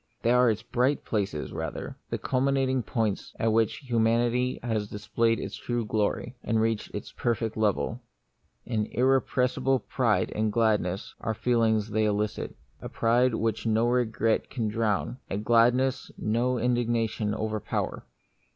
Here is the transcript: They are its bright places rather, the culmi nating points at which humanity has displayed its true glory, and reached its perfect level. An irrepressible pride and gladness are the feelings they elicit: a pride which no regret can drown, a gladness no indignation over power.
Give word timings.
They 0.23 0.31
are 0.31 0.49
its 0.49 0.63
bright 0.63 1.05
places 1.05 1.53
rather, 1.53 1.95
the 2.09 2.17
culmi 2.17 2.53
nating 2.53 2.87
points 2.87 3.33
at 3.39 3.53
which 3.53 3.83
humanity 3.87 4.59
has 4.63 4.87
displayed 4.87 5.39
its 5.39 5.55
true 5.55 5.85
glory, 5.85 6.35
and 6.43 6.59
reached 6.59 6.89
its 6.95 7.11
perfect 7.11 7.55
level. 7.55 8.01
An 8.65 8.87
irrepressible 8.93 9.77
pride 9.77 10.31
and 10.33 10.51
gladness 10.51 11.13
are 11.21 11.33
the 11.35 11.39
feelings 11.41 11.91
they 11.91 12.05
elicit: 12.05 12.55
a 12.81 12.89
pride 12.89 13.35
which 13.35 13.67
no 13.67 13.85
regret 13.87 14.49
can 14.49 14.69
drown, 14.69 15.19
a 15.29 15.37
gladness 15.37 16.09
no 16.17 16.57
indignation 16.57 17.35
over 17.35 17.59
power. 17.59 18.03